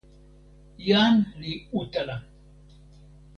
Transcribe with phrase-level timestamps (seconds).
[0.87, 2.17] jan li utala.